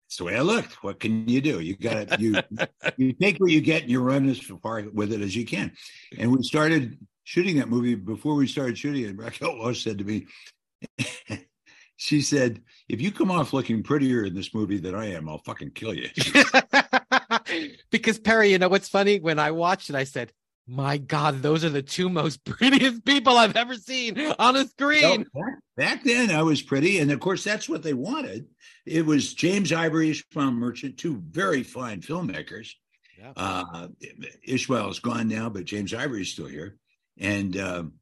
[0.08, 0.84] it's the way I looked.
[0.84, 1.60] What can you do?
[1.60, 2.20] You got it.
[2.20, 2.36] You
[2.98, 5.72] you take what you get and you run as far with it as you can.
[6.18, 7.96] And we started shooting that movie.
[7.96, 10.28] Before we started shooting it, Raquel Welch said to me,
[11.98, 15.40] she said, "If you come off looking prettier in this movie than I am, I'll
[15.40, 16.10] fucking kill you."
[17.92, 19.20] because Perry, you know what's funny?
[19.20, 20.32] When I watched it, I said,
[20.68, 25.26] my God, those are the two most prettiest people I've ever seen on a screen.
[25.34, 28.48] back, back, then, I was pretty, and of course, that's what they wanted.
[28.86, 32.72] It was James Ivory, Ishmael Merchant, two very fine filmmakers.
[33.18, 33.32] Yeah.
[33.36, 33.88] Uh,
[34.44, 36.78] Ishmael is gone now, but James Ivory is still here,
[37.18, 37.94] and um,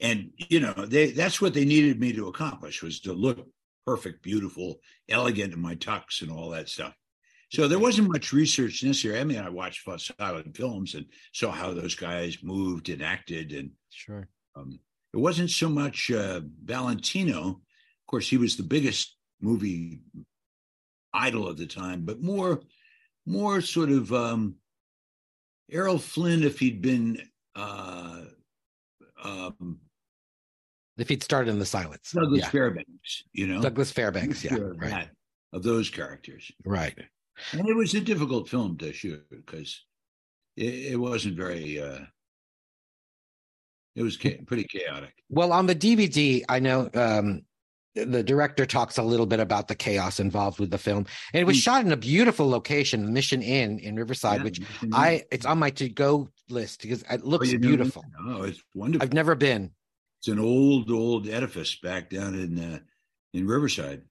[0.00, 3.46] and you know they that's what they needed me to accomplish was to look
[3.86, 6.94] perfect, beautiful, elegant in my tux and all that stuff.
[7.54, 9.20] So there wasn't much research necessary.
[9.20, 9.88] I mean, I watched
[10.18, 14.80] silent films and saw how those guys moved and acted, and sure, um,
[15.12, 17.40] it wasn't so much uh, Valentino.
[17.50, 20.00] Of course, he was the biggest movie
[21.12, 22.60] idol of the time, but more,
[23.24, 24.56] more sort of um,
[25.70, 27.22] Errol Flynn if he'd been
[27.54, 28.22] uh,
[29.22, 29.78] um,
[30.98, 32.10] if he'd started in the silence.
[32.10, 32.48] Douglas yeah.
[32.48, 35.08] Fairbanks, you know, Douglas Fairbanks, yeah, right,
[35.52, 36.50] of those characters.
[36.64, 36.98] right.
[37.52, 39.84] And it was a difficult film to shoot because
[40.56, 41.80] it, it wasn't very.
[41.80, 42.00] uh
[43.96, 45.14] It was cha- pretty chaotic.
[45.28, 47.42] Well, on the DVD, I know um,
[47.94, 51.44] the director talks a little bit about the chaos involved with the film, and it
[51.44, 51.60] was Hmm.
[51.60, 55.58] shot in a beautiful location, Mission Inn in Riverside, Yeah, which can- I it's on
[55.58, 58.04] my to go list because it Oh, looks know, beautiful.
[58.26, 59.04] Oh, it's wonderful.
[59.04, 59.70] I've never been.
[60.20, 62.78] It's an old, old edifice back down in uh,
[63.32, 64.02] in Riverside.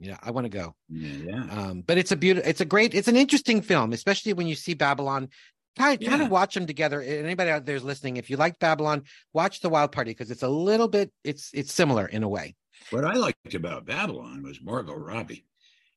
[0.00, 0.74] Yeah, I want to go.
[0.88, 1.44] Yeah.
[1.50, 4.54] Um, but it's a beautiful, it's a great, it's an interesting film, especially when you
[4.54, 5.28] see Babylon.
[5.76, 6.24] Kind, kind Yeah.
[6.26, 7.00] of watch them together.
[7.02, 10.48] Anybody out there's listening, if you like Babylon, watch The Wild Party because it's a
[10.48, 12.56] little bit, it's it's similar in a way.
[12.90, 15.44] What I liked about Babylon was Margot Robbie.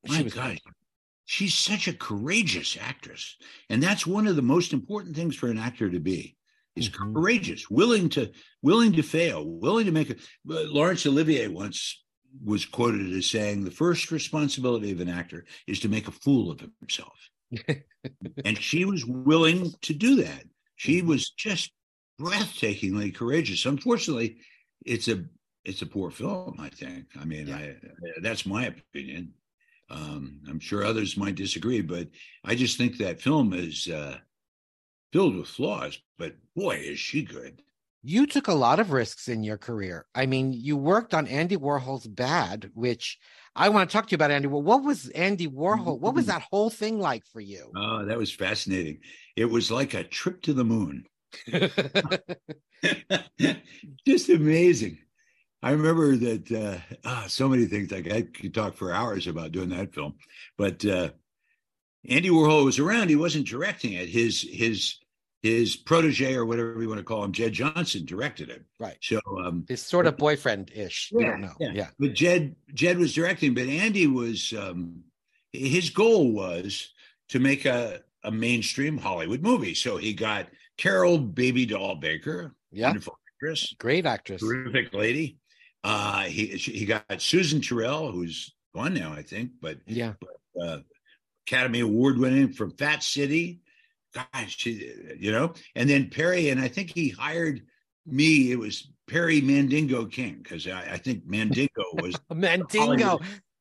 [0.07, 0.61] She My was God, great.
[1.25, 3.37] she's such a courageous actress,
[3.69, 6.35] and that's one of the most important things for an actor to be
[6.75, 7.13] is Mhm.
[7.13, 10.19] courageous, willing to willing to fail, willing to make it.
[10.45, 12.03] But Laurence Olivier once
[12.43, 16.51] was quoted as saying, "The first responsibility of an actor is to make a fool
[16.51, 17.29] of himself,"
[18.45, 20.43] and she was willing to do that.
[20.75, 21.71] She was just
[22.19, 23.65] breathtakingly courageous.
[23.65, 24.37] Unfortunately,
[24.85, 25.25] it's a
[25.63, 26.55] it's a poor film.
[26.59, 27.05] I think.
[27.19, 27.57] I mean, Yeah.
[27.57, 27.75] I,
[28.21, 29.33] that's my opinion.
[29.89, 32.07] Um, I'm sure others might disagree, but
[32.45, 34.17] I just think that film is uh,
[35.11, 35.99] filled with flaws.
[36.17, 37.61] But boy, is she good!
[38.03, 40.05] You took a lot of risks in your career.
[40.15, 43.19] I mean, you worked on Andy Warhol's Bad, which
[43.55, 44.47] I want to talk to you about Andy.
[44.47, 45.99] Well, what was Andy Warhol?
[45.99, 47.71] What was that whole thing like for you?
[47.75, 48.99] Oh, that was fascinating.
[49.35, 51.05] It was like a trip to the moon.
[54.07, 54.97] just amazing.
[55.63, 57.91] I remember that uh, ah, so many things.
[57.91, 60.15] Like I could talk for hours about doing that film,
[60.57, 61.09] but uh,
[62.09, 63.09] Andy Warhol was around.
[63.09, 64.09] He wasn't directing it.
[64.09, 64.95] His his
[65.41, 68.63] his protege or whatever you want to call him, Jed Johnson, directed it.
[68.79, 68.97] Right.
[69.01, 71.09] So, um, His sort of boyfriend ish.
[71.13, 71.53] We Yeah, don't know.
[71.59, 71.71] yeah.
[71.73, 71.89] Yeah.
[71.99, 75.03] but Jed Jed was directing, but Andy was um,
[75.51, 76.93] his goal was
[77.29, 79.73] to make a a mainstream Hollywood movie.
[79.73, 82.87] So he got Carroll Baby Doll Baker, Yeah.
[82.89, 84.41] wonderful actress, Great actress.
[84.41, 85.37] terrific lady.
[85.83, 90.13] Uh, he he got Susan Tyrrell, who's gone now, I think, but Yeah.
[90.61, 90.81] uh,
[91.47, 93.61] Academy Award winning from Fat City.
[94.13, 97.61] Gosh, she, you know, and then Perry, and I think he hired
[98.05, 98.51] me.
[98.51, 103.19] It was Perry Mandingo King because I, I think Mandingo was Mandingo.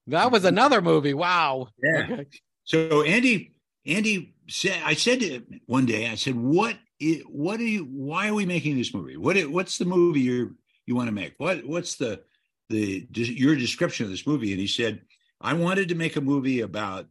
[0.08, 1.14] That was another movie.
[1.14, 1.68] Wow.
[1.82, 2.08] Yeah.
[2.10, 2.26] Okay.
[2.64, 3.52] So Andy,
[3.86, 6.76] Andy said, I said to him one day, I said, "What?
[7.00, 7.84] i- What are you?
[7.84, 9.16] Why are we making this movie?
[9.16, 9.36] What?
[9.50, 11.34] What's the movie you you want to make?
[11.38, 11.64] What?
[11.64, 12.22] What's the
[12.70, 15.02] the your description of this movie?" And he said,
[15.40, 17.06] "I wanted to make a movie about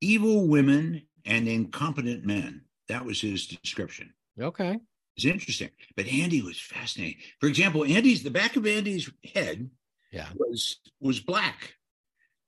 [0.00, 4.12] evil women and incompetent men." That was his description.
[4.38, 4.78] Okay.
[5.16, 7.18] It's interesting, but Andy was fascinating.
[7.40, 9.70] For example, Andy's the back of Andy's head
[10.12, 10.28] Yeah.
[10.34, 11.74] was was black,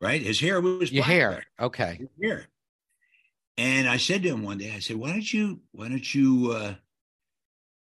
[0.00, 0.22] right?
[0.22, 1.44] His hair was Your black hair.
[1.60, 2.00] Okay.
[2.18, 2.48] here.
[3.58, 6.52] And I said to him one day, I said, why don't you, why don't you,
[6.52, 6.74] uh,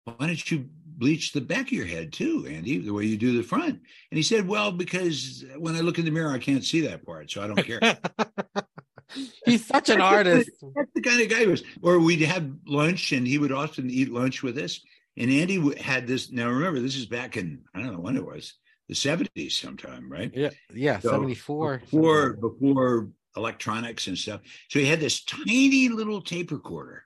[0.03, 3.37] why don't you bleach the back of your head too, Andy, the way you do
[3.37, 3.79] the front?
[4.11, 7.05] And he said, well, because when I look in the mirror, I can't see that
[7.05, 7.31] part.
[7.31, 7.79] So I don't care.
[9.45, 10.49] He's such an artist.
[10.75, 11.63] That's the kind of guy he was.
[11.81, 14.79] Or we'd have lunch and he would often eat lunch with us.
[15.17, 16.31] And Andy had this.
[16.31, 18.53] Now, remember, this is back in, I don't know when it was,
[18.87, 20.31] the 70s sometime, right?
[20.33, 20.51] Yeah.
[20.73, 20.99] Yeah.
[20.99, 21.79] So, 74.
[21.79, 24.41] before before electronics and stuff.
[24.69, 27.05] So he had this tiny little tape recorder,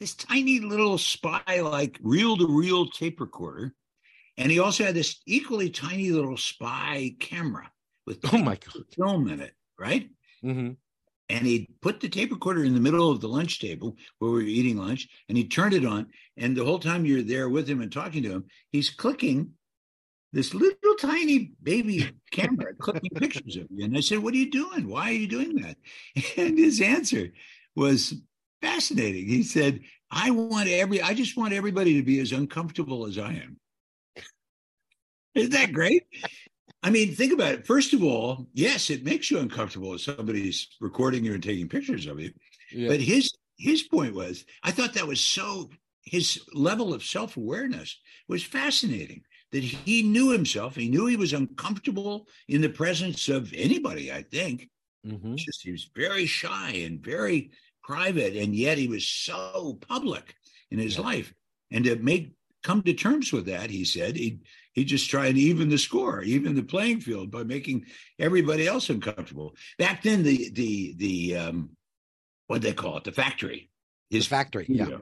[0.00, 3.74] this tiny little spy like reel to reel tape recorder,
[4.36, 7.70] and he also had this equally tiny little spy camera
[8.06, 8.84] with Oh my God.
[8.94, 10.10] film in it, right?
[10.42, 10.72] hmm
[11.28, 14.36] And he put the tape recorder in the middle of the lunch table where we
[14.36, 16.06] were eating lunch, and he turned it on.
[16.36, 19.50] And the whole time you're there with him and talking to him, he's clicking
[20.32, 23.84] this little tiny baby camera, clicking pictures of you.
[23.84, 24.88] And I said, What are you doing?
[24.88, 25.76] Why are you doing that?
[26.36, 27.32] And his answer
[27.74, 28.14] was
[28.62, 29.26] fascinating.
[29.26, 33.32] He said, I want every, I just want everybody to be as uncomfortable as I
[33.32, 33.58] am.
[35.34, 36.04] Isn't that great?
[36.82, 37.66] I mean, think about it.
[37.66, 42.06] First of all, yes, it makes you uncomfortable if somebody's recording you and taking pictures
[42.06, 42.32] of you.
[42.72, 42.88] Yeah.
[42.88, 45.70] But his his point was, I thought that was so
[46.02, 49.22] his level of self awareness was fascinating.
[49.52, 54.12] That he knew himself, he knew he was uncomfortable in the presence of anybody.
[54.12, 54.70] I think
[55.06, 55.34] Mhm.
[55.34, 57.52] It's just he was very shy and very
[57.84, 60.34] private, and yet he was so public
[60.72, 61.02] in his Yeah.
[61.02, 61.32] life.
[61.70, 62.32] And to make
[62.64, 64.40] come to terms with that, he said he
[64.76, 67.86] he just tried to even the score, even the playing field by making
[68.18, 69.56] everybody else uncomfortable.
[69.78, 71.70] Back then, the the the um,
[72.46, 73.70] what they call it, the factory,
[74.10, 74.66] The his factory.
[74.68, 74.98] Yeah.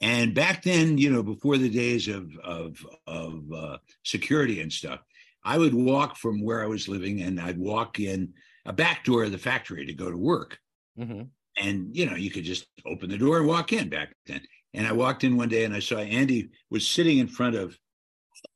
[0.00, 5.00] And back then, you know, before the days of of of uh, security and stuff,
[5.44, 8.34] I would walk from where I was living, and I'd walk in
[8.66, 10.58] a back door of the factory to go to work.
[10.98, 11.22] Mm-hmm.
[11.56, 14.40] And you know, you could just open the door and walk in back then.
[14.74, 17.78] And I walked in one day, and I saw Andy was sitting in front of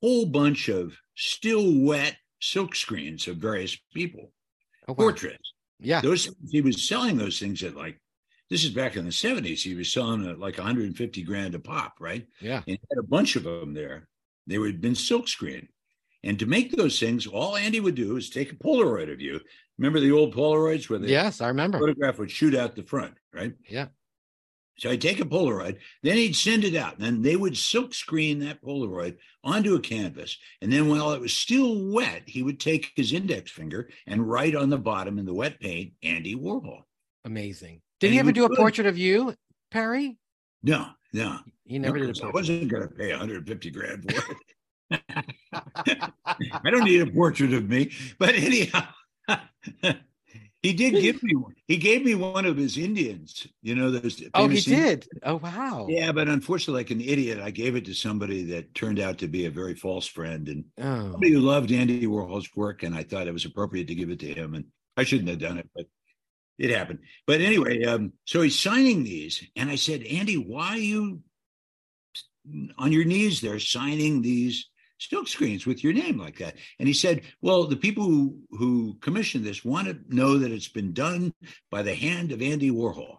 [0.01, 4.31] whole bunch of still wet silk screens of various people,
[4.87, 4.95] Oh, wow.
[4.95, 5.53] portraits.
[5.79, 6.01] Yeah.
[6.01, 7.99] Those he was selling those things at like
[8.49, 9.61] this is back in the 70s.
[9.61, 12.25] He was selling at like 150 grand a pop, right?
[12.39, 12.57] Yeah.
[12.57, 14.07] And he had a bunch of them there.
[14.47, 15.67] They would have been silk screen.
[16.23, 19.39] And to make those things, all Andy would do is take a Polaroid of you.
[19.77, 21.79] Remember the old Polaroids where the Yes, I remember.
[21.79, 23.53] photograph would shoot out the front, right?
[23.67, 23.87] Yeah.
[24.83, 27.93] So I'd take a Polaroid, then he'd send it out, and then they would silk
[27.93, 30.37] screen that Polaroid onto a canvas.
[30.61, 34.57] And then while it was still wet, he would take his index finger and write
[34.57, 36.81] on the bottom in the wet paint, Andy Warhol.
[37.23, 37.79] Amazing.
[38.01, 39.33] Did And he ever do a portrait of you,
[39.71, 40.17] Perry?
[40.63, 41.39] No, no.
[41.63, 42.35] He never no, did a portrait.
[42.35, 44.35] I wasn't going to pay 150 grand for
[44.91, 45.01] it.
[46.61, 47.93] I don't need a portrait of me.
[48.19, 48.89] But anyhow,
[50.63, 51.53] he did give me one.
[51.67, 53.45] He gave me one of his Indians.
[53.61, 54.23] You know those.
[54.33, 55.05] oh, he did.
[55.21, 55.87] Oh, wow.
[55.89, 59.27] Yeah, but unfortunately, like an idiot, I gave it to somebody that turned out to
[59.27, 63.03] be a very false friend and Oh, somebody who loved Andy Warhol's work, and I
[63.03, 64.53] thought it was appropriate to give it to him.
[64.55, 65.85] And I shouldn't have done it, but
[66.57, 66.99] it happened.
[67.27, 71.21] But anyway, um, so he's signing these, and I said, Andy, why are you
[72.77, 74.69] on your knees there signing these
[75.09, 76.55] silk screens with your name like that?
[76.79, 80.67] And he said, Well, the people who, who commissioned this want to know that it's
[80.69, 81.33] been done
[81.71, 83.17] by the hand of Andy Warhol.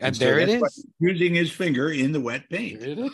[0.00, 0.86] and so there it is.
[0.98, 2.80] Using his finger in the wet paint.
[2.80, 3.10] There it is.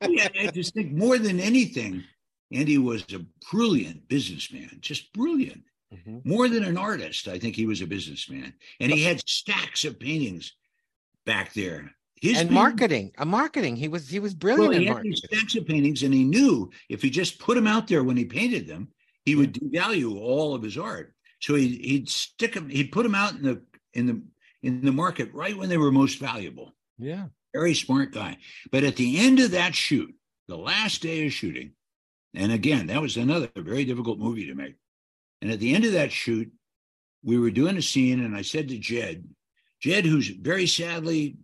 [0.08, 2.04] yeah, I just think more than anything,
[2.52, 5.64] Andy was a brilliant businessman, just brilliant.
[5.92, 6.24] Mhm.
[6.24, 8.54] More than an artist, I think he was a businessman.
[8.80, 10.54] And he had stacks of paintings
[11.26, 11.94] back there.
[12.22, 13.74] His and marketing, a marketing.
[13.74, 15.10] He was he was brilliant Well, he in had marketing.
[15.10, 18.16] these stacks of paintings, and he knew if he just put them out there when
[18.16, 18.88] he painted them,
[19.24, 21.14] he would devalue all of his art.
[21.40, 24.22] So he, he'd stick them, he'd put them out in the in the
[24.62, 26.72] in the market right when they were most valuable.
[26.96, 27.26] Yeah.
[27.52, 28.38] Very smart guy.
[28.70, 30.14] But at the end of that shoot,
[30.46, 31.72] the last day of shooting,
[32.34, 34.76] and again, that was another very difficult movie to make.
[35.42, 36.52] And at the end of that shoot,
[37.24, 39.24] we were doing a scene, and I said to Jed,
[39.80, 41.36] Jed, who's very sadly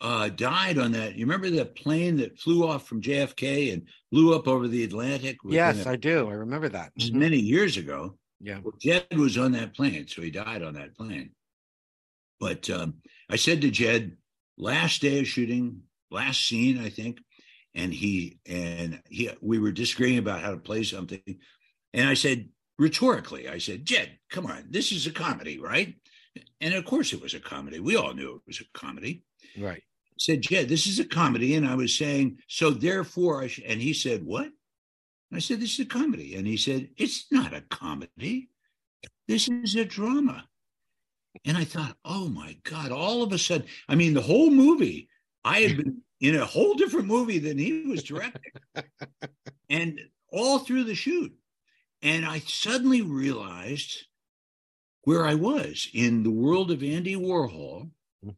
[0.00, 1.14] uh, died on that.
[1.14, 5.36] You remember that plane that flew off from JFK and blew up over the Atlantic?
[5.44, 6.28] Yes, a- I do.
[6.28, 6.92] I remember that.
[6.98, 7.14] Mhm.
[7.14, 8.18] many years ago.
[8.40, 8.60] Yeah.
[8.62, 11.30] Well, Jed was on that plane, so he died on that plane.
[12.40, 12.94] But um,
[13.30, 14.16] I said to Jed,
[14.58, 17.20] last day of shooting, last scene, I think,
[17.74, 21.22] and he and he we were disagreeing about how to play something,
[21.94, 25.94] and I said rhetorically, I said, Jed, come on, this is a comedy, right?
[26.60, 27.80] And of course, it was a comedy.
[27.80, 29.22] We all knew it was a comedy.
[29.58, 29.82] Right.
[29.82, 33.80] I said, Jed, this is a comedy, and I was saying, so therefore, I and
[33.80, 34.48] he said, what?
[35.32, 36.36] I said, this is a comedy.
[36.36, 38.50] And he said, it's not a comedy.
[39.26, 40.44] This is a drama.
[41.44, 45.08] And I thought, oh my God, all of a sudden, I mean, the whole movie,
[45.44, 48.52] I had been in a whole different movie than he was directing.
[49.68, 51.32] and all through the shoot.
[52.02, 54.06] And I suddenly realized
[55.04, 57.90] where I was in the world of Andy Warhol.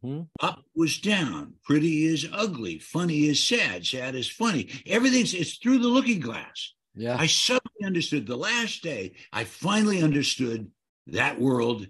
[0.03, 4.69] hmm Up was down, pretty is ugly, funny is sad, sad is funny.
[4.87, 6.73] Everything's it's through the looking glass.
[6.95, 7.17] Yeah.
[7.19, 9.15] I suddenly understood the last day.
[9.33, 10.71] I finally understood
[11.09, 11.87] that world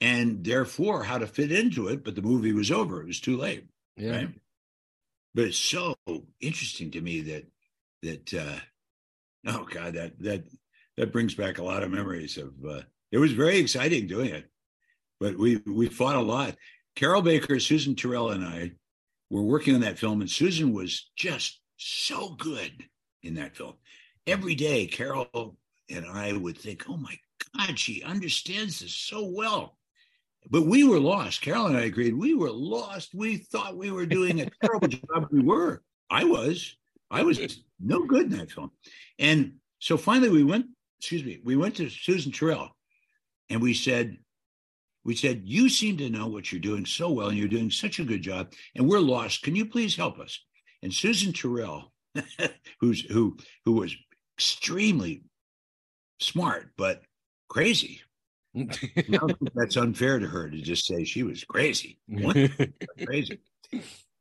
[0.00, 2.04] and therefore how to fit into it.
[2.04, 3.02] But the movie was over.
[3.02, 3.66] It was too late.
[3.96, 4.16] yeah.
[4.16, 4.28] Right.
[5.34, 5.96] But it's so
[6.40, 7.44] interesting to me that
[8.02, 8.58] that uh
[9.46, 10.44] oh God, that that
[10.96, 12.82] that brings back a lot of memories of uh
[13.14, 14.50] it was very exciting doing it.
[15.20, 16.56] But we we fought a lot.
[16.96, 18.72] Carroll Baker, Susan Tyrrell, and I
[19.30, 22.72] were working on that film, and Susan was just so good
[23.22, 23.74] in that film.
[24.26, 25.56] Every day, Carroll
[25.88, 27.16] and I would think, oh my
[27.56, 29.76] God, she understands this so well.
[30.50, 31.40] But we were lost.
[31.40, 33.14] Carroll and I agreed we were lost.
[33.14, 35.28] We thought we were doing a terrible job.
[35.30, 35.82] We were.
[36.10, 36.76] I was.
[37.12, 38.72] I was no good in that film.
[39.20, 40.66] And so finally we went,
[40.98, 42.73] excuse me, we went to Susan Tyrrell
[43.50, 44.18] and we said,
[45.04, 47.98] we said, you seem to know what you're doing so well and you're doing such
[47.98, 49.42] a good job and we're lost.
[49.42, 50.40] Can you please help us?
[50.82, 51.92] And Susan Tyrrell,
[52.80, 53.94] who's who who was
[54.36, 55.24] extremely
[56.20, 57.02] smart but
[57.48, 58.00] crazy.
[58.56, 58.62] I
[59.10, 61.98] don't think that's unfair to her to just say she was crazy.
[63.04, 63.40] Crazy.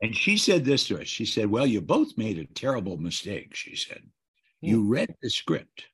[0.02, 1.08] And she said this to us.
[1.08, 3.56] She said, Well, you both made a terrible mistake.
[3.56, 4.02] She said,
[4.60, 4.90] You hmm.
[4.90, 5.86] read the script,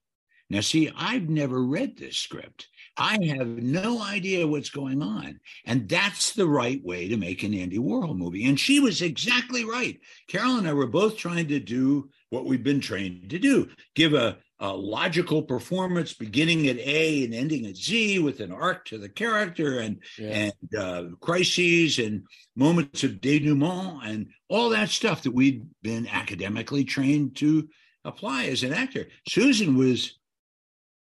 [0.50, 2.70] Now, see, I've never read this script.
[3.00, 5.40] I have no idea what's going on.
[5.66, 8.46] And that's the right way to make an Andy Warhol movie.
[8.46, 10.00] And she was exactly right.
[10.28, 14.14] Carroll and I were both trying to do what we've been trained to do give
[14.14, 18.98] a, a logical performance beginning at A and ending at Z with an arc to
[18.98, 20.52] the character and, yeah.
[20.52, 22.24] and uh, crises and
[22.56, 27.70] moments of denouement and all that stuff that we'd been academically trained to
[28.06, 29.08] apply as an actor.
[29.28, 30.19] Susan was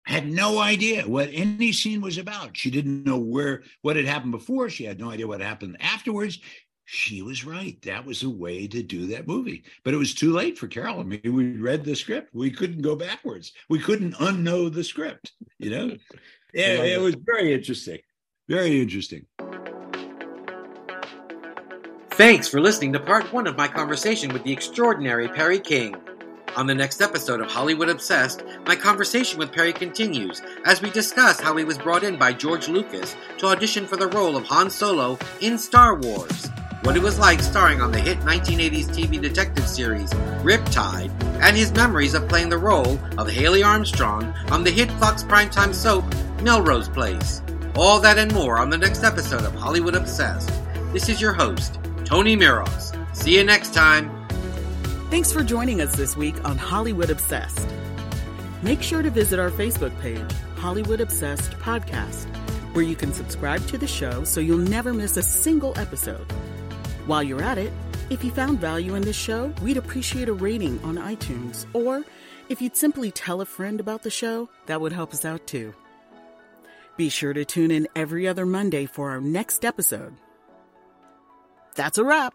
[0.08, 2.56] had no idea what any scene was about.
[2.56, 4.70] She didn't know where what had happened before.
[4.70, 6.40] She had no idea what happened afterwards.
[6.86, 7.78] She was right.
[7.82, 9.66] That was a way to do that movie.
[9.84, 11.02] But it was too late for Carroll.
[11.02, 12.34] I mean, we read the script.
[12.34, 13.52] We couldn't go backwards.
[13.68, 15.34] We couldn't unknow the script.
[15.60, 15.98] You know,
[16.54, 18.00] yeah, it was very interesting.
[18.48, 19.26] Very interesting.
[22.12, 25.96] Thanks for listening to part one of my conversation with the extraordinary Perry King.
[26.58, 31.40] On the next episode of Hollywood Obsessed, my conversation with Perry continues as we discuss
[31.40, 34.72] how he was brought in by George Lucas to audition for the role of Han
[34.72, 36.50] Solo in Star Wars,
[36.82, 40.10] what it was like starring on the hit 1980s TV detective series
[40.42, 41.12] Riptide,
[41.44, 45.76] and his memories of playing the role of Haley Armstrong on the hit Fox primetime
[45.76, 46.06] soap
[46.42, 47.44] Melrose Place.
[47.76, 50.52] All that and more on the next episode of Hollywood Obsessed.
[50.92, 52.98] This is your host, Tony Miros.
[53.16, 54.17] See you next time.
[55.10, 57.66] Thanks for joining us this week on Hollywood Obsessed.
[58.62, 60.20] Make sure to visit our Facebook page,
[60.58, 62.26] Hollywood Obsessed Podcast,
[62.76, 66.30] where you can subscribe to the show so you'll never miss a single episode.
[67.06, 67.72] While you're at it,
[68.10, 72.04] if you found value in this show, we'd appreciate a rating on iTunes, or
[72.50, 75.74] if you'd simply tell a friend about the show, that would help us out too.
[76.98, 80.18] Be sure to tune in every other Monday for our next episode.
[81.76, 82.34] That's a wrap.